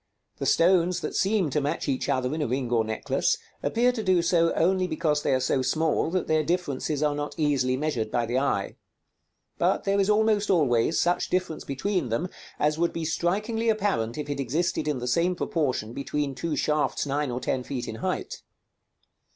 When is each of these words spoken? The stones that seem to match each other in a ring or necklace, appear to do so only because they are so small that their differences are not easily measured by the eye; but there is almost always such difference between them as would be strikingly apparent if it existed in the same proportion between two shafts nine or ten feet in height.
The 0.37 0.47
stones 0.47 1.01
that 1.01 1.15
seem 1.15 1.51
to 1.51 1.61
match 1.61 1.87
each 1.87 2.09
other 2.09 2.33
in 2.33 2.41
a 2.41 2.47
ring 2.47 2.71
or 2.71 2.83
necklace, 2.83 3.37
appear 3.61 3.91
to 3.91 4.01
do 4.01 4.23
so 4.23 4.51
only 4.55 4.87
because 4.87 5.21
they 5.21 5.31
are 5.31 5.39
so 5.39 5.61
small 5.61 6.09
that 6.09 6.25
their 6.25 6.41
differences 6.43 7.03
are 7.03 7.13
not 7.13 7.35
easily 7.37 7.77
measured 7.77 8.09
by 8.09 8.25
the 8.25 8.39
eye; 8.39 8.77
but 9.59 9.83
there 9.83 9.99
is 9.99 10.09
almost 10.09 10.49
always 10.49 10.99
such 10.99 11.29
difference 11.29 11.63
between 11.63 12.09
them 12.09 12.29
as 12.57 12.79
would 12.79 12.93
be 12.93 13.05
strikingly 13.05 13.69
apparent 13.69 14.17
if 14.17 14.27
it 14.27 14.39
existed 14.39 14.87
in 14.87 14.97
the 14.97 15.07
same 15.07 15.35
proportion 15.35 15.93
between 15.93 16.33
two 16.33 16.55
shafts 16.55 17.05
nine 17.05 17.29
or 17.29 17.39
ten 17.39 17.61
feet 17.61 17.87
in 17.87 17.97
height. 17.97 18.41